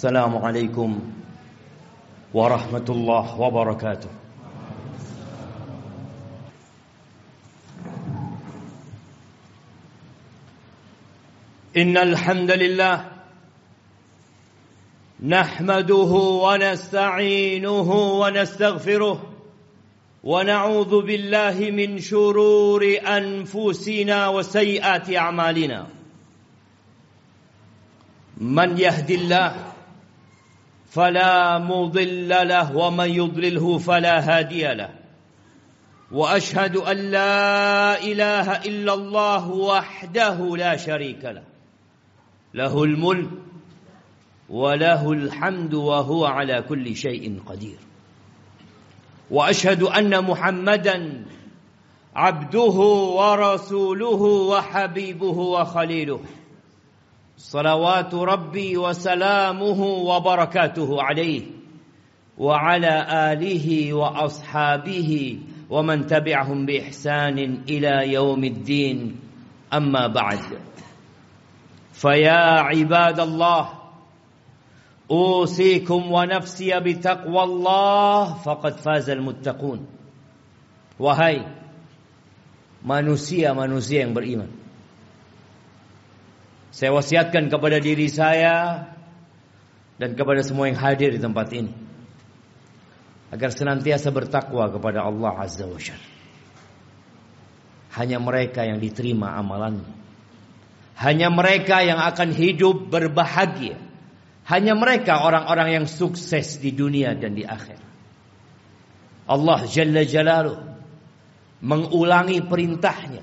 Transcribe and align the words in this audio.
السلام 0.00 0.36
عليكم 0.36 1.00
ورحمة 2.34 2.88
الله 2.88 3.40
وبركاته. 3.40 4.08
إن 11.76 11.96
الحمد 11.96 12.50
لله 12.50 12.96
نحمده 15.20 16.12
ونستعينه 16.44 17.90
ونستغفره 18.20 19.18
ونعوذ 20.24 20.92
بالله 21.02 21.56
من 21.70 21.98
شرور 21.98 22.82
أنفسنا 23.04 24.28
وسيئات 24.28 25.16
أعمالنا. 25.16 25.86
من 28.40 28.78
يهد 28.78 29.10
الله 29.10 29.70
فلا 30.90 31.58
مضل 31.58 32.28
له 32.28 32.76
ومن 32.76 33.10
يضلله 33.10 33.78
فلا 33.78 34.38
هادي 34.38 34.74
له. 34.74 34.90
وأشهد 36.12 36.76
أن 36.76 36.96
لا 36.96 38.02
إله 38.02 38.56
إلا 38.56 38.94
الله 38.94 39.50
وحده 39.50 40.56
لا 40.56 40.76
شريك 40.76 41.24
له. 41.24 41.42
له 42.54 42.84
الملك 42.84 43.30
وله 44.48 45.12
الحمد 45.12 45.74
وهو 45.74 46.26
على 46.26 46.62
كل 46.62 46.96
شيء 46.96 47.38
قدير. 47.46 47.78
وأشهد 49.30 49.82
أن 49.82 50.24
محمدا 50.24 51.24
عبده 52.16 52.76
ورسوله 53.14 54.22
وحبيبه 54.22 55.38
وخليله. 55.38 56.20
صلوات 57.40 58.14
ربي 58.14 58.76
وسلامه 58.76 59.80
وبركاته 59.82 61.02
عليه 61.02 61.42
وعلى 62.38 62.94
آله 63.32 63.92
وأصحابه 63.94 65.38
ومن 65.70 66.06
تبعهم 66.06 66.66
بإحسان 66.66 67.38
إلى 67.68 68.12
يوم 68.12 68.44
الدين. 68.44 69.16
أما 69.72 70.06
بعد 70.06 70.60
فيا 71.92 72.60
عباد 72.60 73.20
الله 73.20 73.64
أوصيكم 75.10 76.12
ونفسي 76.12 76.80
بتقوى 76.80 77.42
الله 77.42 78.34
فقد 78.44 78.74
فاز 78.84 79.10
المتقون. 79.10 79.80
وهي 81.00 81.40
manusia-manusia 82.84 84.04
yang 84.04 84.12
beriman. 84.12 84.59
Saya 86.70 86.94
wasiatkan 86.94 87.50
kepada 87.50 87.82
diri 87.82 88.06
saya 88.06 88.86
dan 89.98 90.14
kepada 90.14 90.40
semua 90.46 90.70
yang 90.70 90.78
hadir 90.78 91.10
di 91.10 91.20
tempat 91.20 91.50
ini 91.50 91.74
agar 93.30 93.50
senantiasa 93.54 94.10
bertakwa 94.10 94.70
kepada 94.70 95.06
Allah 95.06 95.34
Azza 95.38 95.66
wa 95.66 95.78
Jalla. 95.78 96.08
Hanya 97.90 98.22
mereka 98.22 98.62
yang 98.62 98.78
diterima 98.78 99.34
amalannya. 99.34 99.98
Hanya 100.94 101.26
mereka 101.26 101.82
yang 101.82 101.98
akan 101.98 102.30
hidup 102.30 102.86
berbahagia. 102.86 103.78
Hanya 104.46 104.78
mereka 104.78 105.26
orang-orang 105.26 105.82
yang 105.82 105.86
sukses 105.90 106.58
di 106.58 106.70
dunia 106.70 107.14
dan 107.18 107.34
di 107.34 107.42
akhir. 107.42 107.78
Allah 109.26 109.62
Jalla 109.66 110.02
Jalaluh 110.06 110.58
mengulangi 111.62 112.42
perintahnya 112.42 113.22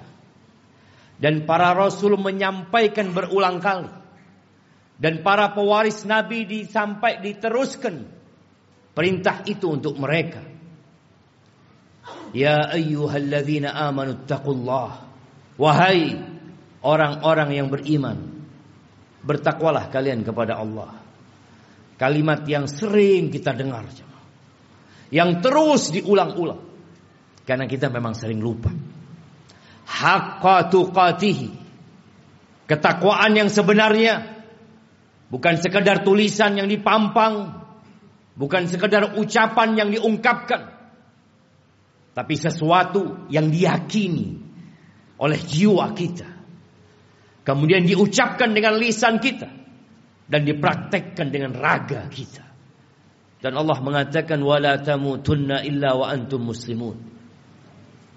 dan 1.18 1.50
para 1.50 1.74
rasul 1.74 2.14
menyampaikan 2.18 3.10
berulang 3.10 3.58
kali. 3.58 3.90
Dan 4.98 5.22
para 5.22 5.54
pewaris 5.54 6.06
Nabi 6.10 6.50
disampai 6.50 7.22
diteruskan 7.22 8.02
perintah 8.98 9.46
itu 9.46 9.70
untuk 9.70 9.98
mereka. 9.98 10.42
Ya 12.34 12.66
ayyuhalladzina 12.74 13.78
amanu 13.78 14.26
taqullah. 14.26 15.06
Wahai 15.58 16.18
orang-orang 16.82 17.50
yang 17.54 17.68
beriman, 17.70 18.46
bertakwalah 19.22 19.90
kalian 19.90 20.22
kepada 20.22 20.58
Allah. 20.58 20.98
Kalimat 21.98 22.46
yang 22.46 22.70
sering 22.70 23.34
kita 23.34 23.58
dengar. 23.58 23.90
Yang 25.10 25.30
terus 25.42 25.84
diulang-ulang. 25.94 26.62
Karena 27.42 27.66
kita 27.66 27.90
memang 27.90 28.14
sering 28.14 28.38
lupa 28.38 28.70
haqqa. 29.88 30.68
Ketakwaan 32.68 33.32
yang 33.32 33.48
sebenarnya 33.48 34.44
bukan 35.32 35.56
sekedar 35.56 36.04
tulisan 36.04 36.60
yang 36.60 36.68
dipampang, 36.68 37.64
bukan 38.36 38.68
sekedar 38.68 39.16
ucapan 39.16 39.80
yang 39.80 39.90
diungkapkan, 39.96 40.76
tapi 42.12 42.36
sesuatu 42.36 43.32
yang 43.32 43.48
diyakini 43.48 44.36
oleh 45.16 45.40
jiwa 45.40 45.96
kita. 45.96 46.28
Kemudian 47.48 47.88
diucapkan 47.88 48.52
dengan 48.52 48.76
lisan 48.76 49.24
kita 49.24 49.48
dan 50.28 50.44
dipraktekkan 50.44 51.32
dengan 51.32 51.56
raga 51.56 52.12
kita. 52.12 52.44
Dan 53.40 53.56
Allah 53.56 53.80
mengatakan 53.80 54.44
wala 54.44 54.76
tamutunna 54.84 55.64
illa 55.64 55.96
wa 55.96 56.12
antum 56.12 56.52
muslimun. 56.52 57.17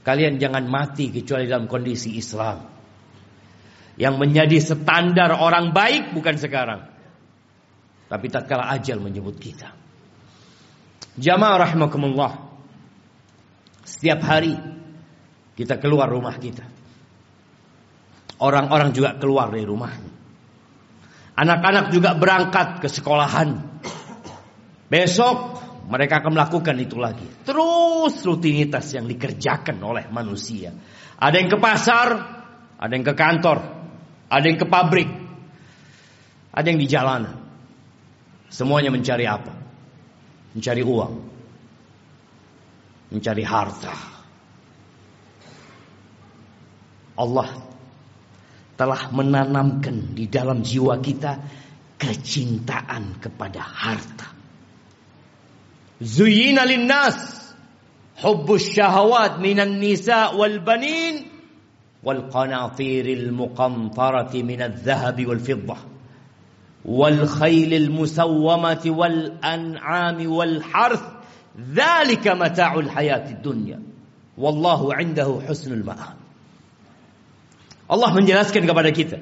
Kalian 0.01 0.41
jangan 0.41 0.65
mati 0.65 1.13
kecuali 1.13 1.45
dalam 1.45 1.69
kondisi 1.69 2.17
Islam. 2.17 2.65
Yang 4.01 4.15
menjadi 4.17 4.57
standar 4.65 5.37
orang 5.37 5.77
baik 5.77 6.17
bukan 6.17 6.41
sekarang. 6.41 6.89
Tapi 8.09 8.27
tatkala 8.33 8.73
ajal 8.73 8.97
menyebut 8.97 9.37
kita. 9.37 9.77
Jamaah 11.21 11.69
rahimakumullah. 11.69 12.33
Setiap 13.85 14.25
hari 14.25 14.57
kita 15.53 15.77
keluar 15.77 16.09
rumah 16.09 16.33
kita. 16.41 16.65
Orang-orang 18.41 18.97
juga 18.97 19.21
keluar 19.21 19.53
dari 19.53 19.69
rumahnya. 19.69 20.13
Anak-anak 21.37 21.93
juga 21.93 22.17
berangkat 22.17 22.81
ke 22.81 22.89
sekolahan. 22.89 23.61
Besok 24.89 25.60
mereka 25.91 26.23
akan 26.23 26.39
melakukan 26.39 26.79
itu 26.79 26.97
lagi. 27.03 27.27
Terus 27.43 28.15
rutinitas 28.23 28.95
yang 28.95 29.11
dikerjakan 29.11 29.83
oleh 29.83 30.07
manusia. 30.15 30.71
Ada 31.19 31.37
yang 31.43 31.51
ke 31.51 31.59
pasar, 31.59 32.09
ada 32.79 32.93
yang 32.95 33.03
ke 33.03 33.15
kantor, 33.19 33.59
ada 34.31 34.45
yang 34.47 34.55
ke 34.55 34.67
pabrik, 34.71 35.11
ada 36.55 36.67
yang 36.71 36.79
di 36.79 36.87
jalanan. 36.87 37.35
Semuanya 38.47 38.95
mencari 38.95 39.27
apa? 39.27 39.51
Mencari 40.55 40.83
uang. 40.87 41.15
Mencari 43.11 43.43
harta. 43.43 43.95
Allah 47.19 47.51
telah 48.79 49.13
menanamkan 49.13 50.15
di 50.17 50.31
dalam 50.31 50.63
jiwa 50.63 51.03
kita 51.03 51.37
kecintaan 51.99 53.21
kepada 53.21 53.61
harta. 53.61 54.40
زين 56.01 56.59
للناس 56.59 57.53
حب 58.17 58.53
الشهوات 58.53 59.39
من 59.39 59.61
النساء 59.61 60.37
والبنين 60.37 61.15
والقناطير 62.05 63.07
المقنطرة 63.07 64.33
من 64.35 64.61
الذهب 64.63 65.27
والفضة 65.27 65.77
والخيل 66.85 67.75
المسومة 67.75 68.85
والأنعام 68.87 70.19
والحرث. 70.33 71.03
ذلك 71.75 72.25
متاع 72.29 72.75
الحياة 72.75 73.27
الدنيا. 73.31 73.81
والله 74.39 74.95
عنده 74.95 75.29
حسن 75.49 75.73
المآب. 75.73 76.17
Allah 77.91 78.11
menjelaskan 78.15 78.65
kepada 78.65 78.91
kita 78.95 79.19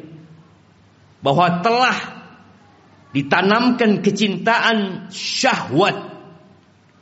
bahwa 1.25 1.64
telah 1.64 1.96
ditanamkan 3.16 4.04
kecintaan 4.04 5.08
syahwat 5.08 6.17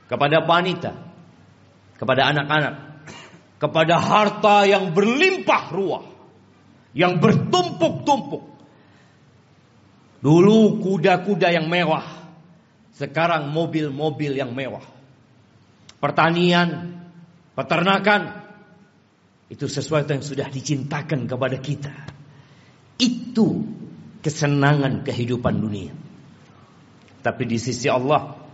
kepada 0.06 0.42
wanita, 0.42 0.92
kepada 1.98 2.30
anak-anak, 2.30 2.74
kepada 3.58 3.94
harta 3.98 4.56
yang 4.66 4.94
berlimpah 4.94 5.64
ruah, 5.74 6.04
yang 6.94 7.18
bertumpuk-tumpuk. 7.18 8.44
Dulu 10.22 10.82
kuda-kuda 10.82 11.54
yang 11.54 11.68
mewah, 11.68 12.06
sekarang 12.96 13.52
mobil-mobil 13.52 14.32
yang 14.34 14.56
mewah. 14.56 14.82
Pertanian, 16.00 16.98
peternakan, 17.54 18.46
itu 19.46 19.70
sesuatu 19.70 20.10
yang 20.10 20.24
sudah 20.24 20.48
dicintakan 20.50 21.30
kepada 21.30 21.58
kita. 21.62 21.94
Itu 22.98 23.62
kesenangan 24.24 25.06
kehidupan 25.06 25.54
dunia. 25.60 25.94
Tapi 27.22 27.42
di 27.46 27.58
sisi 27.58 27.86
Allah 27.86 28.45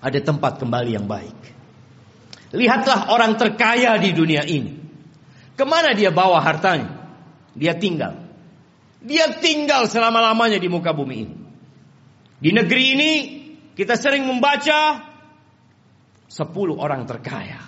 ada 0.00 0.18
tempat 0.20 0.56
kembali 0.56 0.90
yang 0.96 1.04
baik. 1.04 1.38
Lihatlah 2.56 3.14
orang 3.14 3.38
terkaya 3.38 3.94
di 4.00 4.10
dunia 4.10 4.42
ini. 4.42 4.74
Ke 5.54 5.62
mana 5.68 5.92
dia 5.92 6.10
bawa 6.10 6.40
hartanya? 6.40 7.12
Dia 7.54 7.76
tinggal. 7.76 8.26
Dia 9.00 9.38
tinggal 9.38 9.86
selama-lamanya 9.86 10.58
di 10.58 10.68
muka 10.72 10.90
bumi 10.96 11.16
ini. 11.20 11.36
Di 12.40 12.50
negeri 12.50 12.84
ini 12.96 13.12
kita 13.76 13.94
sering 14.00 14.24
membaca 14.24 15.04
10 16.26 16.74
orang 16.74 17.04
terkaya. 17.04 17.60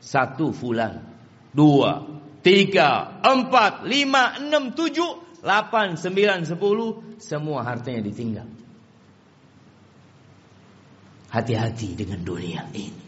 Satu 0.00 0.50
fulan, 0.56 1.04
dua, 1.52 2.08
tiga, 2.40 3.20
empat, 3.20 3.84
lima, 3.84 4.40
enam, 4.40 4.72
tujuh, 4.72 5.44
delapan, 5.44 6.00
sembilan, 6.00 6.48
sepuluh, 6.48 7.20
semua 7.20 7.60
hartanya 7.68 8.00
ditinggal. 8.08 8.59
Hati-hati 11.30 11.94
dengan 11.94 12.26
dunia 12.26 12.66
ini. 12.74 13.00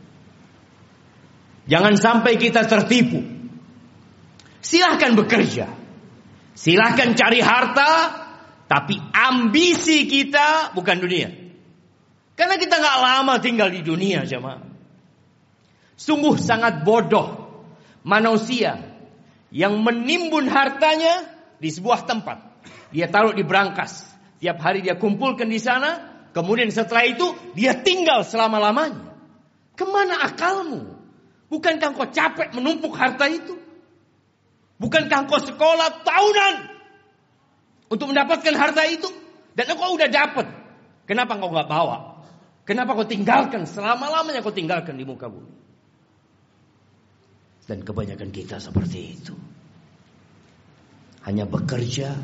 Jangan 1.66 1.94
sampai 1.98 2.38
kita 2.38 2.66
tertipu. 2.66 3.18
Silahkan 4.62 5.18
bekerja. 5.18 5.66
Silahkan 6.54 7.14
cari 7.18 7.42
harta. 7.42 7.90
Tapi 8.70 8.96
ambisi 9.12 10.06
kita 10.06 10.72
bukan 10.72 10.96
dunia. 11.02 11.28
Karena 12.38 12.56
kita 12.56 12.80
nggak 12.80 12.98
lama 12.98 13.34
tinggal 13.42 13.68
di 13.68 13.84
dunia, 13.84 14.24
jemaah. 14.24 14.64
Sungguh 15.98 16.40
sangat 16.40 16.82
bodoh 16.82 17.42
manusia 18.02 18.80
yang 19.52 19.84
menimbun 19.84 20.48
hartanya 20.48 21.28
di 21.60 21.68
sebuah 21.68 22.08
tempat. 22.08 22.38
Dia 22.90 23.08
taruh 23.08 23.36
di 23.36 23.44
berangkas. 23.44 24.08
Tiap 24.42 24.58
hari 24.58 24.82
dia 24.82 24.98
kumpulkan 24.98 25.46
di 25.46 25.60
sana. 25.62 26.11
Kemudian 26.32 26.72
setelah 26.72 27.04
itu 27.04 27.36
dia 27.52 27.76
tinggal 27.76 28.24
selama-lamanya. 28.24 29.12
Ke 29.76 29.84
mana 29.84 30.24
akalmu? 30.24 30.96
Bukankah 31.52 31.92
kau 31.92 32.08
capek 32.08 32.56
menumpuk 32.56 32.96
harta 32.96 33.28
itu? 33.28 33.60
Bukankah 34.80 35.28
kau 35.28 35.36
sekolah 35.36 36.00
tahunan 36.00 36.54
untuk 37.92 38.08
mendapatkan 38.08 38.56
harta 38.56 38.88
itu? 38.88 39.12
Dan 39.52 39.76
kau 39.76 39.92
udah 39.92 40.08
dapat. 40.08 40.48
Kenapa 41.04 41.36
kau 41.36 41.52
nggak 41.52 41.68
bawa? 41.68 42.24
Kenapa 42.64 42.96
kau 42.96 43.04
tinggalkan 43.04 43.68
selama-lamanya 43.68 44.40
kau 44.40 44.54
tinggalkan 44.54 44.96
di 44.96 45.04
muka 45.04 45.28
bumi? 45.28 45.52
Dan 47.68 47.84
kebanyakan 47.84 48.32
kita 48.32 48.56
seperti 48.56 48.98
itu. 49.12 49.36
Hanya 51.28 51.44
bekerja 51.44 52.16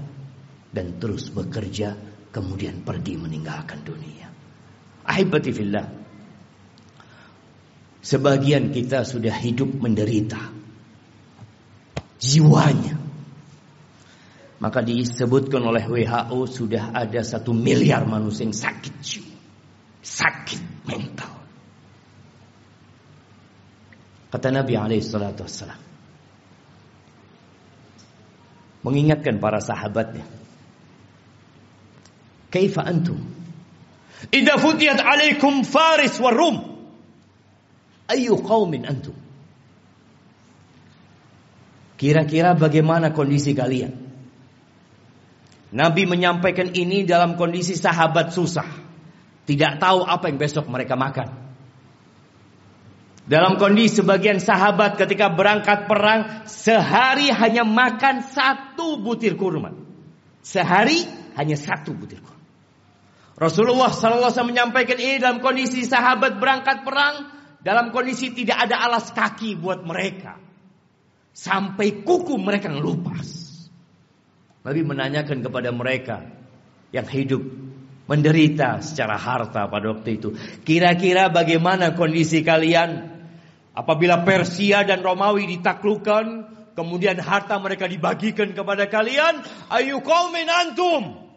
dan 0.72 0.96
terus 0.98 1.28
bekerja 1.30 1.94
kemudian 2.32 2.84
pergi 2.84 3.16
meninggalkan 3.16 3.80
dunia. 3.82 4.28
Ahibati 5.08 5.50
fillah. 5.52 5.86
Sebagian 8.04 8.70
kita 8.72 9.02
sudah 9.04 9.34
hidup 9.34 9.80
menderita. 9.80 10.38
Jiwanya. 12.18 12.96
Maka 14.58 14.82
disebutkan 14.82 15.62
oleh 15.62 15.86
WHO 15.86 16.40
sudah 16.50 16.90
ada 16.90 17.22
satu 17.22 17.54
miliar 17.54 18.02
manusia 18.10 18.42
yang 18.42 18.56
sakit 18.56 18.94
jiwa. 18.98 19.36
Sakit 20.02 20.62
mental. 20.88 21.32
Kata 24.28 24.48
Nabi 24.50 24.74
alaihissalatu 24.76 25.46
wassalam. 25.46 25.80
Mengingatkan 28.82 29.38
para 29.38 29.62
sahabatnya. 29.62 30.26
Kaifa 32.48 32.84
antum? 32.84 33.20
Idza 34.32 34.58
futiyat 34.58 34.98
alaikum 34.98 35.62
Faris 35.62 36.16
wa 36.18 36.30
Rum. 36.32 36.56
Ayu 38.08 38.40
qaumin 38.40 38.88
antum? 38.88 39.14
Kira-kira 41.98 42.54
bagaimana 42.54 43.10
kondisi 43.10 43.52
kalian? 43.52 43.92
Nabi 45.68 46.08
menyampaikan 46.08 46.72
ini 46.72 47.04
dalam 47.04 47.36
kondisi 47.36 47.76
sahabat 47.76 48.32
susah. 48.32 48.64
Tidak 49.44 49.82
tahu 49.82 50.06
apa 50.06 50.32
yang 50.32 50.40
besok 50.40 50.70
mereka 50.70 50.96
makan. 50.96 51.28
Dalam 53.28 53.60
kondisi 53.60 54.00
sebagian 54.00 54.40
sahabat 54.40 54.96
ketika 54.96 55.28
berangkat 55.28 55.84
perang 55.84 56.48
sehari 56.48 57.28
hanya 57.28 57.60
makan 57.60 58.24
satu 58.24 59.04
butir 59.04 59.36
kurma. 59.36 59.76
Sehari 60.40 61.04
hanya 61.38 61.54
satu 61.54 61.94
butir 61.94 62.18
kurma. 62.18 62.38
Rasulullah 63.38 63.94
SAW 63.94 64.50
menyampaikan 64.50 64.98
ini 64.98 65.22
dalam 65.22 65.38
kondisi 65.38 65.86
sahabat 65.86 66.42
berangkat 66.42 66.82
perang 66.82 67.38
dalam 67.62 67.94
kondisi 67.94 68.34
tidak 68.34 68.66
ada 68.66 68.82
alas 68.82 69.14
kaki 69.14 69.54
buat 69.54 69.86
mereka. 69.86 70.34
Sampai 71.30 72.02
kuku 72.02 72.34
mereka 72.34 72.66
ngelupas. 72.66 73.46
Nabi 74.66 74.82
menanyakan 74.82 75.38
kepada 75.38 75.70
mereka 75.70 76.26
yang 76.90 77.06
hidup 77.06 77.46
menderita 78.10 78.82
secara 78.82 79.14
harta 79.14 79.70
pada 79.70 79.86
waktu 79.94 80.18
itu. 80.18 80.34
Kira-kira 80.66 81.30
bagaimana 81.30 81.94
kondisi 81.94 82.42
kalian 82.42 83.06
apabila 83.70 84.26
Persia 84.26 84.82
dan 84.82 84.98
Romawi 84.98 85.46
ditaklukkan, 85.46 86.24
kemudian 86.74 87.22
harta 87.22 87.54
mereka 87.62 87.86
dibagikan 87.86 88.50
kepada 88.50 88.90
kalian? 88.90 89.46
Ayu 89.70 90.02
qaumin 90.02 90.50
antum? 90.50 91.27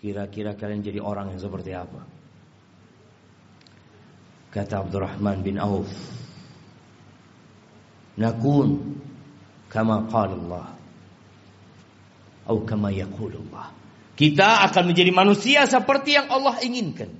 Kira-kira 0.00 0.56
kalian 0.56 0.80
jadi 0.80 1.00
orang 1.04 1.36
yang 1.36 1.40
seperti 1.40 1.76
apa? 1.76 2.00
Kata 4.50 4.80
Abdurrahman 4.80 5.44
bin 5.44 5.60
Auf. 5.60 5.92
Nakun 8.16 8.98
kama 9.68 10.08
qala 10.08 10.34
Allah. 10.34 10.66
Atau 12.50 12.66
kama 12.66 12.90
yaqul 12.90 13.30
Allah. 13.46 13.70
Kita 14.18 14.66
akan 14.66 14.90
menjadi 14.90 15.14
manusia 15.14 15.70
seperti 15.70 16.18
yang 16.18 16.26
Allah 16.34 16.58
inginkan. 16.66 17.14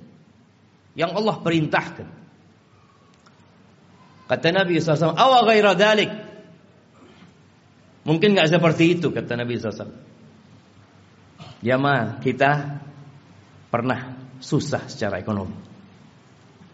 Yang 0.91 1.11
Allah 1.15 1.35
perintahkan. 1.39 2.07
Kata 4.27 4.47
Nabi 4.51 4.79
SAW, 4.79 5.15
Awa 5.15 5.47
ghaira 5.47 5.71
dalik. 5.71 6.11
Mungkin 8.03 8.35
nggak 8.35 8.51
seperti 8.51 8.99
itu, 8.99 9.07
kata 9.07 9.39
Nabi 9.39 9.55
SAW. 9.55 10.10
Ya 11.61 11.77
ma, 11.77 12.17
kita 12.17 12.81
pernah 13.69 14.17
susah 14.41 14.89
secara 14.89 15.21
ekonomi. 15.21 15.53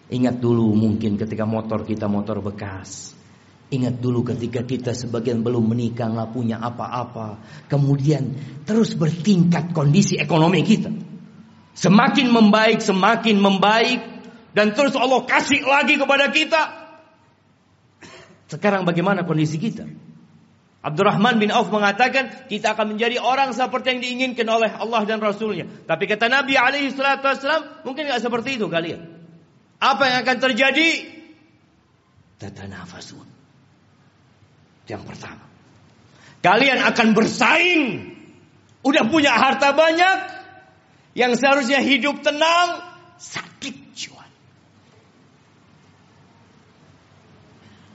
Ingat 0.07 0.39
dulu 0.39 0.71
mungkin 0.71 1.19
ketika 1.19 1.43
motor 1.43 1.83
kita 1.83 2.07
motor 2.07 2.39
bekas. 2.39 3.11
Ingat 3.67 3.99
dulu 3.99 4.23
ketika 4.23 4.63
kita 4.63 4.95
sebagian 4.95 5.43
belum 5.43 5.75
menikah 5.75 6.07
nggak 6.07 6.31
punya 6.31 6.63
apa-apa. 6.63 7.43
Kemudian 7.67 8.31
terus 8.63 8.95
bertingkat 8.95 9.75
kondisi 9.75 10.15
ekonomi 10.15 10.63
kita. 10.63 10.87
Semakin 11.75 12.31
membaik, 12.31 12.79
semakin 12.79 13.35
membaik. 13.43 13.99
Dan 14.55 14.71
terus 14.71 14.95
Allah 14.95 15.27
kasih 15.27 15.67
lagi 15.67 15.99
kepada 15.99 16.31
kita. 16.31 16.63
Sekarang 18.47 18.87
bagaimana 18.87 19.27
kondisi 19.27 19.59
kita? 19.59 20.06
Abdurrahman 20.87 21.35
bin 21.35 21.51
Auf 21.51 21.67
mengatakan 21.67 22.47
kita 22.47 22.71
akan 22.71 22.95
menjadi 22.95 23.19
orang 23.19 23.51
seperti 23.51 23.91
yang 23.91 23.99
diinginkan 23.99 24.47
oleh 24.47 24.71
Allah 24.71 25.03
dan 25.03 25.19
Rasulnya. 25.19 25.67
Tapi 25.83 26.07
kata 26.07 26.31
Nabi 26.31 26.55
alaihi 26.55 26.95
salatu 26.95 27.27
wasallam 27.27 27.83
mungkin 27.83 28.07
nggak 28.07 28.23
seperti 28.23 28.55
itu 28.55 28.71
kalian. 28.71 29.03
Apa 29.83 30.03
yang 30.07 30.17
akan 30.23 30.37
terjadi? 30.39 30.89
Tatanafasun. 32.39 33.27
Yang 34.87 35.03
pertama. 35.03 35.43
Kalian 36.39 36.79
akan 36.79 37.07
bersaing. 37.11 37.83
Udah 38.87 39.03
punya 39.11 39.35
harta 39.35 39.75
banyak. 39.75 40.17
Yang 41.19 41.43
seharusnya 41.43 41.83
hidup 41.83 42.23
tenang. 42.23 42.79
Sakit 43.19 43.75
jiwa. 43.91 44.23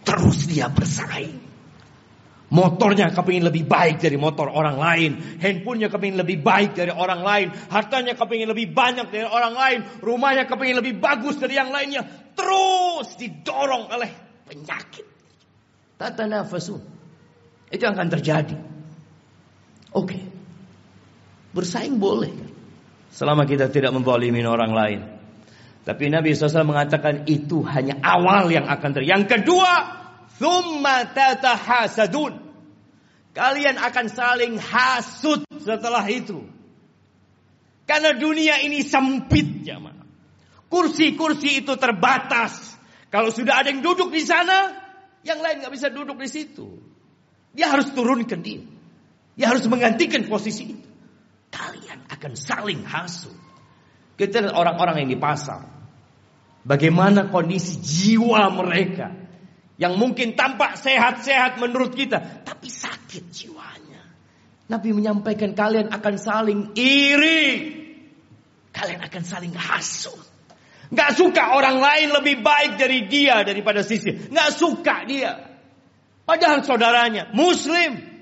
Terus 0.05 0.39
dia 0.45 0.69
bersaing. 0.69 1.42
Motornya 2.53 3.09
kepingin 3.17 3.49
lebih 3.49 3.65
baik 3.65 3.97
dari 3.97 4.21
motor 4.21 4.53
orang 4.53 4.77
lain. 4.77 5.41
Handphonenya 5.41 5.89
kepingin 5.89 6.21
lebih 6.21 6.45
baik 6.45 6.77
dari 6.77 6.93
orang 6.93 7.25
lain. 7.25 7.49
Hartanya 7.73 8.13
kepingin 8.13 8.53
lebih 8.53 8.69
banyak 8.77 9.09
dari 9.09 9.25
orang 9.25 9.57
lain. 9.57 9.79
Rumahnya 10.05 10.45
kepingin 10.45 10.77
lebih 10.85 11.01
bagus 11.01 11.41
dari 11.41 11.57
yang 11.57 11.73
lainnya. 11.73 12.05
Terus 12.37 13.17
didorong 13.17 13.89
oleh 13.89 14.13
penyakit. 14.45 15.09
Tata 15.97 16.29
nafasun. 16.29 16.85
Itu 17.73 17.89
akan 17.89 18.07
terjadi. 18.13 18.57
Oke. 19.97 20.13
Okay. 20.13 20.23
Bersaing 21.57 21.97
boleh. 21.97 22.37
Selama 23.09 23.49
kita 23.49 23.73
tidak 23.73 23.97
membolimi 23.97 24.45
orang 24.45 24.73
lain. 24.77 25.01
Tapi 25.89 26.13
Nabi 26.13 26.37
SAW 26.37 26.69
mengatakan 26.69 27.25
itu 27.33 27.65
hanya 27.65 27.97
awal 28.05 28.53
yang 28.53 28.69
akan 28.69 28.89
terjadi. 28.93 29.09
Yang 29.09 29.25
kedua, 29.41 29.73
Thumma 30.43 31.07
tatahasadun. 31.07 32.42
Kalian 33.33 33.81
akan 33.81 34.07
saling 34.13 34.61
hasut 34.61 35.45
setelah 35.57 36.05
itu. 36.09 36.45
Karena 37.89 38.13
dunia 38.17 38.61
ini 38.61 38.85
sempit 38.85 39.65
jamaah. 39.65 40.05
Kursi-kursi 40.69 41.65
itu 41.65 41.77
terbatas. 41.77 42.77
Kalau 43.13 43.29
sudah 43.29 43.61
ada 43.61 43.69
yang 43.69 43.85
duduk 43.85 44.09
di 44.09 44.25
sana, 44.25 44.73
yang 45.25 45.41
lain 45.45 45.61
nggak 45.61 45.73
bisa 45.73 45.93
duduk 45.93 46.17
di 46.17 46.29
situ. 46.29 46.81
Dia 47.53 47.69
harus 47.73 47.93
turunkan 47.93 48.41
dia. 48.41 48.65
Dia 49.37 49.53
harus 49.53 49.65
menggantikan 49.69 50.25
posisi 50.29 50.73
itu. 50.77 50.89
Kalian 51.53 52.09
akan 52.09 52.33
saling 52.33 52.81
hasut. 52.89 53.37
Kita 54.17 54.45
lihat 54.45 54.57
orang-orang 54.57 55.05
yang 55.05 55.11
di 55.13 55.21
pasar. 55.21 55.69
Bagaimana 56.65 57.29
kondisi 57.29 57.81
jiwa 57.81 58.49
mereka. 58.53 59.13
Yang 59.77 59.95
mungkin 60.01 60.33
tampak 60.33 60.81
sehat-sehat 60.81 61.61
menurut 61.61 61.93
kita. 61.93 62.45
Tapi 62.45 62.69
sakit 62.73 62.92
jiwanya. 63.21 64.01
Nabi 64.73 64.97
menyampaikan 64.97 65.53
kalian 65.53 65.93
akan 65.93 66.15
saling 66.17 66.61
iri. 66.79 67.77
Kalian 68.73 69.05
akan 69.05 69.23
saling 69.27 69.53
hasut. 69.53 70.17
Gak 70.93 71.17
suka 71.17 71.57
orang 71.57 71.81
lain 71.81 72.09
lebih 72.13 72.45
baik 72.45 72.81
dari 72.81 73.09
dia 73.09 73.45
daripada 73.45 73.85
sisi. 73.85 74.13
Gak 74.33 74.51
suka 74.53 75.05
dia. 75.05 75.41
Padahal 76.25 76.65
saudaranya 76.65 77.33
muslim. 77.37 78.13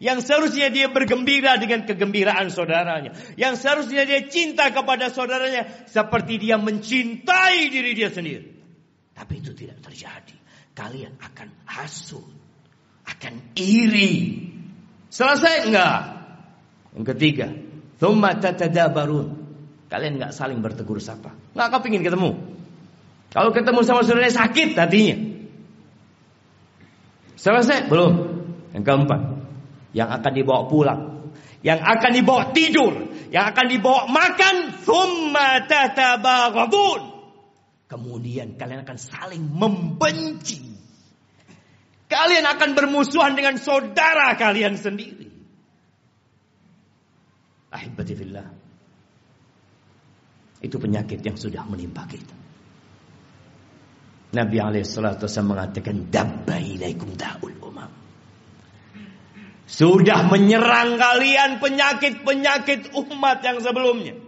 Yang 0.00 0.32
seharusnya 0.32 0.72
dia 0.72 0.88
bergembira 0.88 1.60
dengan 1.60 1.84
kegembiraan 1.84 2.48
saudaranya. 2.48 3.12
Yang 3.36 3.54
seharusnya 3.60 4.08
dia 4.08 4.24
cinta 4.32 4.72
kepada 4.72 5.12
saudaranya. 5.12 5.68
Seperti 5.84 6.40
dia 6.40 6.56
mencintai 6.56 7.68
diri 7.68 7.92
dia 7.92 8.08
sendiri. 8.08 8.48
Tapi 9.12 9.44
itu 9.44 9.52
tidak 9.52 9.84
terjadi. 9.84 10.36
Kalian 10.72 11.20
akan 11.20 11.52
hasut. 11.68 12.39
Akan 13.10 13.34
iri. 13.58 14.46
Selesai 15.10 15.66
enggak? 15.66 15.98
Yang 16.94 17.04
ketiga. 17.14 17.48
Thumma 17.98 18.38
tatadabarun. 18.38 19.28
Kalian 19.90 20.22
nggak 20.22 20.32
saling 20.32 20.62
bertegur 20.62 21.02
sapa. 21.02 21.34
Nggak 21.52 21.68
kepingin 21.74 22.06
ketemu. 22.06 22.30
Kalau 23.30 23.50
ketemu 23.50 23.80
sama 23.82 24.06
saudaranya 24.06 24.34
sakit 24.34 24.78
hatinya. 24.78 25.16
Selesai? 27.34 27.90
Belum. 27.90 28.14
Yang 28.70 28.84
keempat. 28.86 29.20
Yang 29.90 30.08
akan 30.22 30.32
dibawa 30.34 30.62
pulang. 30.70 31.00
Yang 31.66 31.80
akan 31.82 32.10
dibawa 32.14 32.42
tidur. 32.54 32.94
Yang 33.34 33.44
akan 33.54 33.66
dibawa 33.66 34.00
makan. 34.06 34.54
Thumma 34.86 35.48
tatabaghadun. 35.66 37.02
Kemudian 37.90 38.54
kalian 38.54 38.86
akan 38.86 38.98
saling 38.98 39.42
membenci. 39.50 40.69
Kalian 42.10 42.42
akan 42.42 42.70
bermusuhan 42.74 43.38
dengan 43.38 43.54
saudara 43.54 44.34
kalian 44.34 44.74
sendiri. 44.74 45.30
Ahibati 47.70 48.18
fillah. 48.18 48.50
Itu 50.58 50.82
penyakit 50.82 51.22
yang 51.22 51.38
sudah 51.38 51.62
menimpa 51.70 52.02
kita. 52.10 52.34
Nabi 54.34 54.58
alaihissalatu 54.58 55.30
mengatakan 55.46 56.10
dabba 56.10 56.58
ilaikum 56.58 57.14
da'ul 57.14 57.54
umam. 57.62 57.90
Sudah 59.70 60.26
menyerang 60.26 60.98
kalian 60.98 61.62
penyakit-penyakit 61.62 62.90
umat 62.90 63.38
yang 63.46 63.62
sebelumnya. 63.62 64.18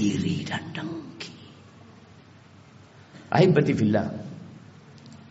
Iri 0.00 0.44
dan 0.44 0.72
dengki. 0.72 1.36
Ahibati 3.28 3.72
fillah. 3.76 4.25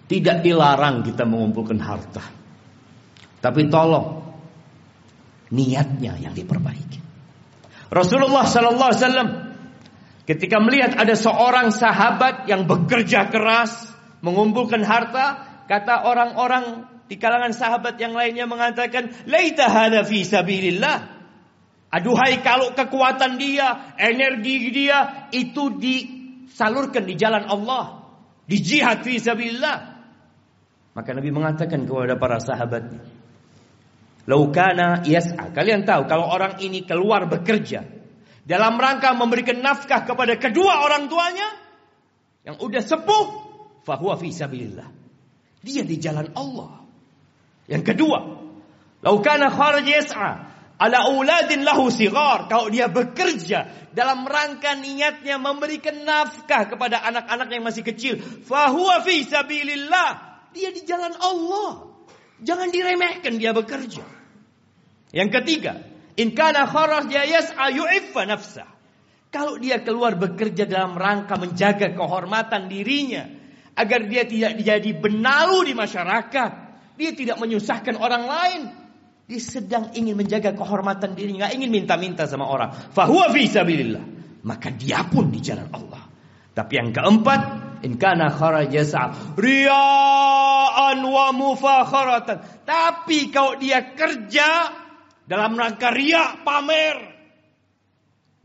Tidak 0.06 0.46
dilarang 0.46 1.02
kita 1.02 1.26
mengumpulkan 1.26 1.82
harta. 1.82 2.22
Tapi 3.42 3.62
tolong 3.70 4.26
niatnya 5.54 6.18
yang 6.18 6.34
diperbaiki. 6.34 7.00
Rasulullah 7.94 8.46
Sallallahu 8.46 8.90
Alaihi 8.90 9.02
Wasallam 9.06 9.30
ketika 10.26 10.58
melihat 10.58 10.98
ada 10.98 11.14
seorang 11.14 11.70
sahabat 11.70 12.50
yang 12.50 12.66
bekerja 12.66 13.30
keras 13.30 13.94
mengumpulkan 14.26 14.82
harta, 14.82 15.46
kata 15.70 16.10
orang-orang 16.10 16.90
di 17.06 17.22
kalangan 17.22 17.54
sahabat 17.54 18.02
yang 18.02 18.18
lainnya 18.18 18.50
mengatakan, 18.50 19.14
"Laita 19.30 19.70
hada 19.70 20.02
fi 20.02 20.26
sabilillah." 20.26 21.14
Aduhai 21.94 22.42
kalau 22.44 22.74
kekuatan 22.74 23.38
dia, 23.38 23.96
energi 23.96 24.74
dia 24.74 25.30
itu 25.32 25.78
disalurkan 25.78 27.08
di 27.08 27.16
jalan 27.16 27.46
Allah, 27.46 28.04
di 28.50 28.58
jihad 28.60 29.06
fi 29.06 29.22
sabilillah. 29.22 29.95
Maka 30.96 31.12
Nabi 31.12 31.30
mengatakan 31.30 31.84
kepada 31.84 32.16
para 32.16 32.40
sahabatnya, 32.40 33.04
Laukana 34.26 35.06
yas'a. 35.06 35.54
Kalian 35.54 35.86
tahu 35.86 36.10
kalau 36.10 36.26
orang 36.26 36.58
ini 36.58 36.82
keluar 36.82 37.30
bekerja 37.30 37.86
dalam 38.42 38.78
rangka 38.78 39.14
memberikan 39.14 39.62
nafkah 39.62 40.02
kepada 40.02 40.38
kedua 40.42 40.82
orang 40.82 41.06
tuanya 41.06 41.46
yang 42.46 42.58
udah 42.58 42.82
sepuh, 42.82 43.26
fahuwa 43.86 44.18
fi 44.18 44.34
sabilillah. 44.34 44.90
Dia 45.62 45.82
di 45.86 45.98
jalan 46.02 46.34
Allah. 46.34 46.86
Yang 47.70 47.94
kedua, 47.94 48.20
laukana 49.02 49.50
kharaj 49.54 49.86
yas'a 49.86 50.30
ala 50.82 50.98
auladin 51.06 51.62
lahu 51.62 51.94
sigar. 51.94 52.50
Kalau 52.50 52.74
dia 52.74 52.90
bekerja 52.90 53.90
dalam 53.94 54.26
rangka 54.26 54.74
niatnya 54.74 55.38
memberikan 55.38 56.02
nafkah 56.02 56.66
kepada 56.66 57.02
anak-anak 57.06 57.50
yang 57.54 57.62
masih 57.66 57.86
kecil, 57.86 58.18
fahuwa 58.46 59.06
fi 59.06 59.22
sabilillah. 59.22 60.35
Dia 60.56 60.72
di 60.72 60.82
jalan 60.88 61.12
Allah. 61.20 61.92
Jangan 62.40 62.72
diremehkan 62.72 63.36
dia 63.36 63.52
bekerja. 63.52 64.04
Yang 65.12 65.30
ketiga, 65.40 65.84
in 66.16 66.32
kana 66.32 66.68
kharaja 66.68 67.28
yas'a 67.28 67.72
yu'iffa 67.72 68.24
nafsah. 68.28 68.70
Kalau 69.32 69.60
dia 69.60 69.84
keluar 69.84 70.16
bekerja 70.16 70.64
dalam 70.64 70.96
rangka 70.96 71.36
menjaga 71.36 71.92
kehormatan 71.92 72.72
dirinya 72.72 73.28
agar 73.76 74.08
dia 74.08 74.24
tidak 74.24 74.64
jadi 74.64 74.92
benalu 74.96 75.72
di 75.72 75.74
masyarakat, 75.76 76.52
dia 76.96 77.12
tidak 77.12 77.36
menyusahkan 77.44 78.00
orang 78.00 78.24
lain, 78.24 78.62
dia 79.28 79.42
sedang 79.44 79.92
ingin 79.92 80.16
menjaga 80.16 80.56
kehormatan 80.56 81.20
dirinya, 81.20 81.48
nggak 81.48 81.54
ingin 81.60 81.72
minta-minta 81.72 82.24
sama 82.32 82.48
orang. 82.48 82.72
Fahuwa 82.72 83.28
fi 83.36 83.44
sabilillah. 83.52 84.06
Maka 84.46 84.70
dia 84.72 85.04
pun 85.10 85.34
di 85.34 85.42
jalan 85.42 85.68
Allah. 85.74 86.06
Tapi 86.56 86.74
yang 86.78 86.94
keempat, 86.94 87.42
in 87.86 88.02
kana 88.02 88.34
kharaja 88.34 88.82
ria'an 89.38 91.00
wa 91.06 91.28
mufakharatan. 91.30 92.66
Tapi 92.66 93.30
kalau 93.30 93.62
dia 93.62 93.94
kerja 93.94 94.74
dalam 95.30 95.54
rangka 95.54 95.94
riak 95.94 96.42
pamer. 96.42 97.14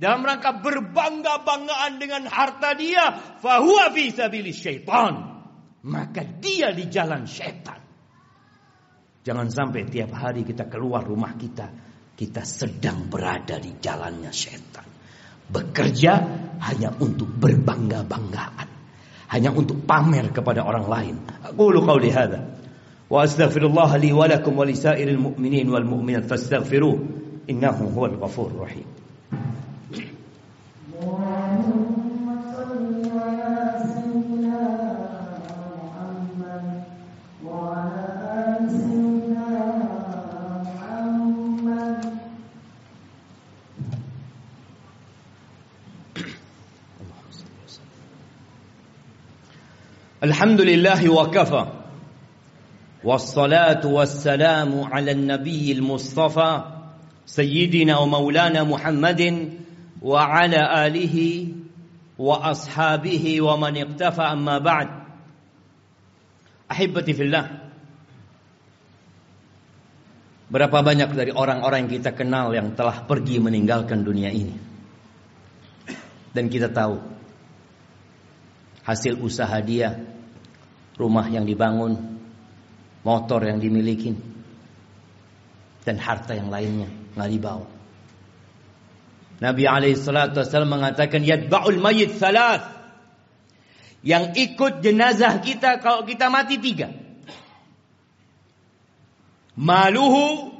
Dalam 0.01 0.25
rangka 0.25 0.61
berbangga-banggaan 0.61 1.93
dengan 2.01 2.25
harta 2.29 2.77
dia. 2.77 3.37
Fahuwa 3.41 3.93
fi 3.93 4.13
sabili 4.13 4.53
syaitan. 4.53 5.41
Maka 5.81 6.25
dia 6.41 6.77
di 6.77 6.89
jalan 6.93 7.25
syaitan. 7.25 7.81
Jangan 9.21 9.49
sampai 9.53 9.85
tiap 9.89 10.17
hari 10.17 10.45
kita 10.45 10.69
keluar 10.73 11.05
rumah 11.05 11.37
kita. 11.37 11.69
Kita 12.17 12.45
sedang 12.45 13.09
berada 13.09 13.57
di 13.61 13.77
jalannya 13.77 14.33
syaitan. 14.33 14.89
Bekerja 15.53 16.13
hanya 16.65 16.93
untuk 17.01 17.29
berbangga-banggaan 17.37 18.70
hanya 19.31 19.55
untuk 19.55 19.87
pamer 19.87 20.35
kepada 20.35 20.67
orang 20.67 20.87
lain. 20.91 21.15
Aqulu 21.47 21.87
qauli 21.87 22.11
hadza 22.11 22.43
wa 23.11 23.23
astaghfirullah 23.23 23.91
li 24.03 24.11
wa 24.11 24.27
lakum 24.27 24.59
wa 24.59 24.67
mu'minin 24.67 25.71
wal 25.71 25.87
mu'minat 25.87 26.27
fastaghfiruh 26.27 26.95
innahu 27.47 27.91
huwal 27.95 28.19
ghafur 28.19 28.51
rahim. 28.59 29.00
الحمد 50.21 50.61
لله 50.61 51.01
وكفى 51.09 51.65
والصلاة 53.05 53.87
والسلام 53.87 54.71
على 54.93 55.11
النبي 55.13 55.73
المصطفى 55.73 56.53
سيدنا 57.27 57.99
ومولانا 57.99 58.65
محمد 58.65 59.23
وعلى 60.03 60.61
آله 60.87 61.17
وأصحابه 62.19 63.41
ومن 63.41 63.75
اقتفى 63.77 64.23
أما 64.23 64.59
بعد 64.59 64.89
أحبتي 66.71 67.13
في 67.17 67.23
الله 67.23 67.47
Berapa 70.51 70.83
banyak 70.83 71.15
dari 71.15 71.31
orang-orang 71.31 71.87
yang 71.87 72.03
kita 72.03 72.11
kenal 72.11 72.51
yang 72.51 72.75
telah 72.75 73.07
pergi 73.07 73.39
meninggalkan 73.39 74.03
dunia 74.03 74.35
ini. 74.35 74.59
Dan 76.35 76.51
kita 76.51 76.67
tahu 76.75 77.20
hasil 78.85 79.21
usaha 79.21 79.59
dia, 79.61 79.97
rumah 80.97 81.27
yang 81.29 81.45
dibangun, 81.45 82.21
motor 83.05 83.41
yang 83.45 83.61
dimiliki, 83.61 84.17
dan 85.85 85.97
harta 85.97 86.37
yang 86.37 86.53
lainnya 86.53 86.89
nggak 87.17 87.31
dibawa. 87.33 87.67
Nabi 89.41 89.65
alaihissalatu 89.65 90.37
wassalam 90.37 90.69
mengatakan 90.69 91.25
yadba'ul 91.25 91.81
mayit 91.81 92.13
thalath. 92.21 92.77
Yang 94.01 94.33
ikut 94.49 94.81
jenazah 94.81 95.45
kita 95.45 95.81
kalau 95.81 96.09
kita 96.09 96.33
mati 96.33 96.57
tiga. 96.57 96.89
Maluhu 99.61 100.57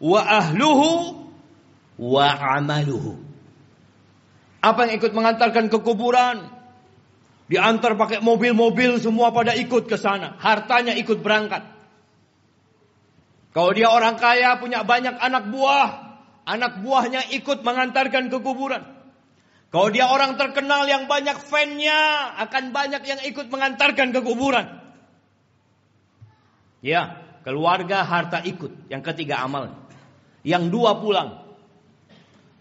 wa 0.00 0.20
ahluhu 0.24 1.20
wa 2.00 2.26
amaluhu. 2.56 3.20
Apa 4.64 4.88
yang 4.88 5.04
ikut 5.04 5.12
mengantarkan 5.12 5.68
ke 5.68 5.78
kuburan? 5.84 6.61
Diantar 7.52 8.00
pakai 8.00 8.24
mobil-mobil 8.24 8.96
semua 8.96 9.28
pada 9.28 9.52
ikut 9.52 9.84
ke 9.84 10.00
sana. 10.00 10.40
Hartanya 10.40 10.96
ikut 10.96 11.20
berangkat. 11.20 11.60
Kalau 13.52 13.76
dia 13.76 13.92
orang 13.92 14.16
kaya 14.16 14.56
punya 14.56 14.80
banyak 14.88 15.20
anak 15.20 15.52
buah, 15.52 15.88
anak 16.48 16.80
buahnya 16.80 17.28
ikut 17.36 17.60
mengantarkan 17.60 18.32
ke 18.32 18.40
kuburan. 18.40 18.88
Kalau 19.68 19.92
dia 19.92 20.08
orang 20.08 20.40
terkenal 20.40 20.88
yang 20.88 21.04
banyak 21.04 21.36
fannya, 21.44 22.32
akan 22.40 22.72
banyak 22.72 23.04
yang 23.04 23.20
ikut 23.20 23.52
mengantarkan 23.52 24.16
ke 24.16 24.20
kuburan. 24.24 24.80
Ya, 26.80 27.20
keluarga 27.44 28.00
harta 28.00 28.40
ikut. 28.48 28.88
Yang 28.88 29.12
ketiga 29.12 29.44
amal. 29.44 29.76
Yang 30.40 30.72
dua 30.72 30.96
pulang. 31.04 31.44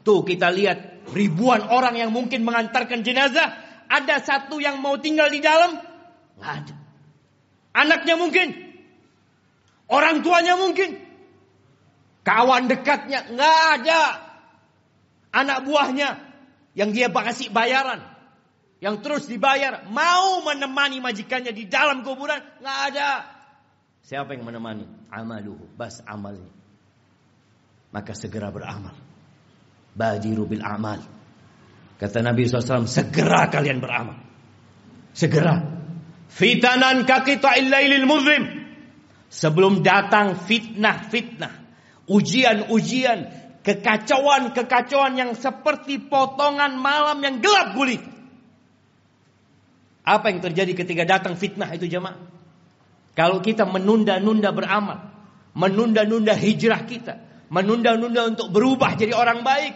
Tuh 0.04 0.28
kita 0.28 0.52
lihat 0.52 1.08
ribuan 1.16 1.64
orang 1.72 1.96
yang 1.96 2.12
mungkin 2.12 2.44
mengantarkan 2.44 3.08
jenazah, 3.08 3.71
ada 3.92 4.24
satu 4.24 4.64
yang 4.64 4.80
mau 4.80 4.96
tinggal 4.96 5.28
di 5.28 5.44
dalam? 5.44 5.76
Nggak 6.40 6.54
ada. 6.64 6.76
Anaknya 7.76 8.16
mungkin. 8.16 8.48
Orang 9.92 10.24
tuanya 10.24 10.56
mungkin. 10.56 10.96
Kawan 12.24 12.72
dekatnya 12.72 13.28
nggak 13.28 13.60
ada. 13.76 14.02
Anak 15.36 15.68
buahnya 15.68 16.10
yang 16.72 16.96
dia 16.96 17.12
kasih 17.12 17.52
bayaran. 17.52 18.00
Yang 18.80 18.96
terus 19.04 19.24
dibayar. 19.28 19.84
Mau 19.92 20.40
menemani 20.48 21.04
majikannya 21.04 21.52
di 21.52 21.68
dalam 21.68 22.08
kuburan. 22.08 22.40
nggak 22.64 22.80
ada. 22.96 23.10
Siapa 24.08 24.34
yang 24.34 24.48
menemani? 24.48 24.88
Amaluhu. 25.12 25.68
Bas 25.76 26.00
amalnya. 26.08 26.50
Maka 27.92 28.16
segera 28.16 28.48
beramal. 28.50 28.96
Badiru 29.92 30.48
bil 30.48 30.64
amal. 30.64 31.21
Kata 32.02 32.18
Nabi 32.26 32.50
SAW, 32.50 32.90
segera 32.90 33.46
kalian 33.54 33.78
beramal. 33.78 34.18
Segera. 35.14 35.62
Fitanan 36.34 37.06
kakita 37.06 37.54
illailil 37.62 38.10
muzlim. 38.10 38.44
Sebelum 39.30 39.86
datang 39.86 40.34
fitnah-fitnah. 40.34 41.54
Ujian-ujian. 42.10 43.40
Kekacauan-kekacauan 43.62 45.14
yang 45.22 45.38
seperti 45.38 46.02
potongan 46.02 46.74
malam 46.82 47.22
yang 47.22 47.38
gelap 47.38 47.78
gulita. 47.78 48.10
Apa 50.02 50.34
yang 50.34 50.42
terjadi 50.42 50.74
ketika 50.74 51.06
datang 51.06 51.38
fitnah 51.38 51.70
itu 51.78 51.86
jemaah? 51.86 52.18
Kalau 53.14 53.46
kita 53.46 53.70
menunda-nunda 53.70 54.50
beramal. 54.50 55.14
Menunda-nunda 55.54 56.34
hijrah 56.34 56.82
kita 56.90 57.30
menunda-nunda 57.52 58.32
untuk 58.32 58.48
berubah 58.50 58.96
jadi 58.96 59.12
orang 59.12 59.44
baik. 59.44 59.74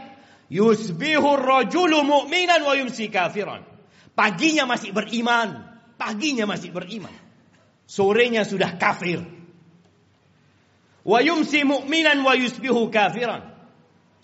Yusbihur 0.49 1.41
rajulu 1.41 2.05
mu'minan 2.05 2.61
wa 2.61 2.77
yumsi 2.77 3.09
kafiran. 3.09 3.65
Paginya 4.13 4.69
masih 4.69 4.93
beriman, 4.93 5.65
paginya 5.97 6.45
masih 6.45 6.69
beriman. 6.71 7.11
Sorenya 7.89 8.45
sudah 8.45 8.77
kafir. 8.77 9.25
Wa 11.05 11.19
yumsi 11.21 11.65
mu'minan 11.65 12.21
wa 12.21 12.33
yusbihu 12.37 12.89
kafiran. 12.93 13.53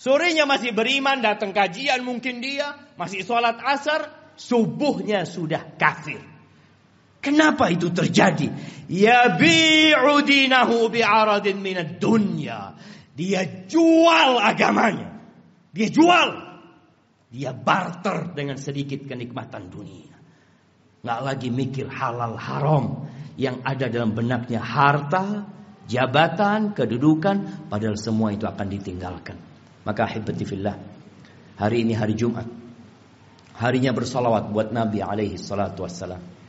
Sorenya 0.02 0.50
masih 0.50 0.74
beriman, 0.74 1.22
datang 1.22 1.54
kajian 1.54 2.02
mungkin 2.02 2.42
dia, 2.42 2.74
masih 2.98 3.22
sholat 3.22 3.62
asar, 3.62 4.34
subuhnya 4.34 5.30
sudah 5.30 5.78
kafir. 5.78 6.18
Kenapa 7.22 7.70
itu 7.70 7.94
terjadi? 7.94 8.50
Ya 8.90 9.30
bi'udinahu 9.38 10.90
bi'aradin 10.90 11.62
minad 11.62 12.02
dunya. 12.02 12.74
Dia 13.14 13.46
jual 13.70 14.42
agamanya. 14.42 15.11
Dia 15.72 15.88
jual. 15.88 16.30
Dia 17.32 17.56
barter 17.56 18.36
dengan 18.36 18.60
sedikit 18.60 19.08
kenikmatan 19.08 19.72
dunia. 19.72 20.16
Nggak 21.02 21.20
lagi 21.24 21.50
mikir 21.50 21.88
halal 21.88 22.36
haram. 22.36 23.08
Yang 23.40 23.58
ada 23.64 23.86
dalam 23.88 24.12
benaknya 24.12 24.60
harta, 24.60 25.48
jabatan, 25.88 26.76
kedudukan. 26.76 27.68
Padahal 27.72 27.96
semua 27.96 28.36
itu 28.36 28.44
akan 28.44 28.68
ditinggalkan. 28.68 29.40
Maka 29.88 30.06
fillah. 30.44 30.76
Hari 31.58 31.78
ini 31.88 31.96
hari 31.96 32.14
Jumat. 32.20 32.46
Harinya 33.56 33.94
bersalawat 33.96 34.52
buat 34.52 34.74
Nabi 34.76 35.00
alaihi 35.00 35.38
salatu 35.40 35.88
wassalam. 35.88 36.41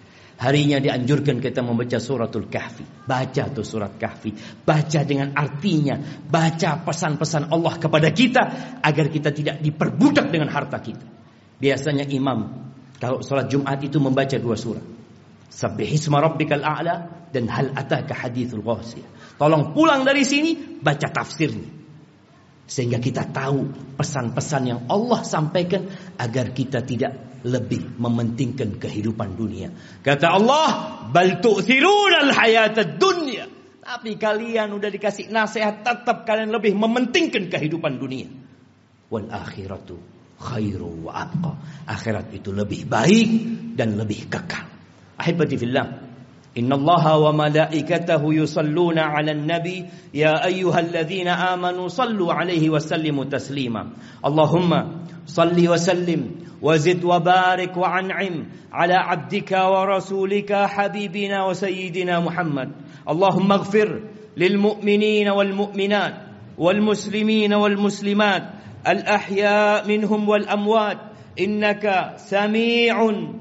Harinya 0.42 0.82
dianjurkan 0.82 1.38
kita 1.38 1.62
membaca 1.62 2.02
suratul 2.02 2.50
kahfi. 2.50 2.82
Baca 2.82 3.46
tuh 3.54 3.62
surat 3.62 3.94
kahfi. 3.94 4.34
Baca 4.66 5.06
dengan 5.06 5.38
artinya. 5.38 5.94
Baca 6.18 6.82
pesan-pesan 6.82 7.46
Allah 7.54 7.78
kepada 7.78 8.10
kita. 8.10 8.42
Agar 8.82 9.06
kita 9.06 9.30
tidak 9.30 9.62
diperbudak 9.62 10.34
dengan 10.34 10.50
harta 10.50 10.82
kita. 10.82 11.06
Biasanya 11.62 12.10
imam. 12.10 12.58
Kalau 12.98 13.22
sholat 13.22 13.54
Jumat 13.54 13.78
itu 13.86 14.02
membaca 14.02 14.34
dua 14.34 14.58
surat. 14.58 14.82
Sabbihisma 15.46 16.18
rabbikal 16.18 16.66
a'la. 16.66 17.30
Dan 17.30 17.46
hal 17.46 17.70
ataka 17.78 18.10
hadithul 18.26 18.66
ghasiyah. 18.66 19.38
Tolong 19.38 19.70
pulang 19.70 20.02
dari 20.02 20.26
sini. 20.26 20.58
Baca 20.58 21.06
tafsirnya. 21.06 21.70
Sehingga 22.66 22.98
kita 22.98 23.30
tahu 23.30 23.94
pesan-pesan 23.94 24.62
yang 24.66 24.80
Allah 24.90 25.22
sampaikan. 25.22 25.86
Agar 26.18 26.50
kita 26.50 26.82
tidak 26.82 27.31
lebih 27.42 27.98
mementingkan 27.98 28.78
kehidupan 28.78 29.34
dunia. 29.34 29.70
Kata 30.02 30.26
Allah, 30.34 30.68
bal 31.10 31.42
tu'thiruna 31.42 32.30
al-hayatad 32.30 32.98
dunya. 32.98 33.46
Tapi 33.82 34.14
kalian 34.14 34.70
udah 34.78 34.90
dikasih 34.94 35.30
nasihat 35.34 35.82
tetap 35.82 36.22
kalian 36.22 36.54
lebih 36.54 36.74
mementingkan 36.78 37.50
kehidupan 37.50 37.98
dunia. 37.98 38.30
Wal 39.10 39.26
akhiratu 39.26 39.98
khairu 40.38 41.06
wa 41.06 41.22
abqa. 41.22 41.52
Akhirat 41.86 42.30
itu 42.34 42.50
lebih 42.50 42.86
baik 42.86 43.30
dan 43.78 43.98
lebih 43.98 44.30
kekal. 44.30 44.66
Ahibati 45.18 45.54
fillah. 45.54 45.86
إن 46.58 46.72
الله 46.72 47.18
وملائكته 47.18 48.34
يصلون 48.34 48.98
على 48.98 49.32
النبي. 49.32 49.86
يا 50.14 50.44
أيها 50.46 50.80
الذين 50.80 51.28
آمنوا 51.28 51.88
صلوا 51.88 52.32
عليه 52.32 52.70
وسلموا 52.70 53.24
تسليما. 53.24 53.90
اللهم 54.26 54.70
صل 55.26 55.68
وسلم 55.68 56.30
وزد 56.62 57.04
وبارك 57.04 57.76
وانعم 57.76 58.46
على 58.72 58.94
عبدك 58.94 59.52
ورسولك 59.52 60.52
حبيبنا 60.52 61.44
وسيدنا 61.44 62.20
محمد. 62.20 62.68
اللهم 63.08 63.52
اغفر 63.52 64.02
للمؤمنين 64.36 65.28
والمؤمنات 65.28 66.14
والمسلمين 66.58 67.54
والمسلمات. 67.54 68.42
الأحياء 68.88 69.88
منهم 69.88 70.28
والأموات. 70.28 70.98
إنك 71.40 72.12
سميع 72.16 72.96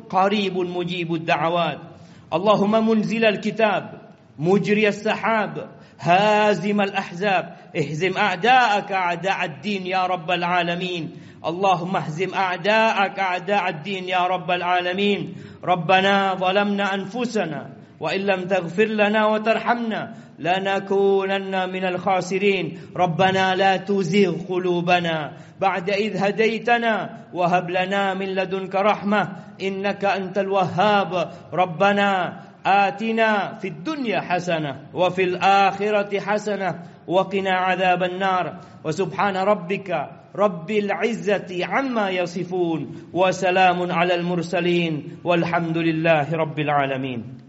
قريب 0.10 0.58
مجيب 0.58 1.14
الدعوات. 1.14 1.91
اللهم 2.34 2.88
منزل 2.88 3.26
الكتاب 3.26 4.02
مجري 4.40 4.88
السحاب 4.88 5.70
هازم 6.00 6.82
الأحزاب 6.82 7.56
اهزم 7.76 8.18
أعداءك 8.18 8.92
أعداء 8.92 9.46
الدين 9.46 9.88
يا 9.88 10.06
رب 10.06 10.32
العالمين. 10.32 11.12
اللهم 11.46 11.96
اهزم 11.96 12.34
أعداءك 12.34 13.20
أعداء 13.20 13.70
الدين 13.70 14.10
يا 14.10 14.28
رب 14.28 14.52
العالمين. 14.52 15.36
ربنا 15.64 16.34
ظلمنا 16.34 16.94
أنفسنا 16.94 17.81
وإن 18.02 18.20
لم 18.20 18.42
تغفر 18.48 18.86
لنا 18.86 19.26
وترحمنا 19.26 20.14
لنكونن 20.40 21.70
من 21.70 21.86
الخاسرين. 21.86 22.78
ربنا 22.98 23.56
لا 23.56 23.78
تزغ 23.78 24.34
قلوبنا 24.50 25.38
بعد 25.62 25.90
إذ 25.90 26.18
هديتنا 26.18 27.18
وهب 27.34 27.70
لنا 27.70 28.14
من 28.14 28.26
لدنك 28.26 28.76
رحمة 28.76 29.30
إنك 29.62 30.06
أنت 30.06 30.38
الوهاب. 30.38 31.32
ربنا 31.54 32.40
آتنا 32.66 33.58
في 33.62 33.68
الدنيا 33.68 34.20
حسنة 34.22 34.90
وفي 34.94 35.24
الآخرة 35.24 36.20
حسنة 36.20 36.84
وقنا 37.08 37.52
عذاب 37.52 38.04
النار. 38.04 38.60
وسبحان 38.84 39.38
ربك 39.38 40.10
رب 40.36 40.72
العزة 40.72 41.66
عما 41.66 42.10
يصفون 42.10 43.10
وسلام 43.14 43.92
على 43.92 44.16
المرسلين 44.16 45.18
والحمد 45.24 45.78
لله 45.78 46.34
رب 46.34 46.60
العالمين. 46.60 47.41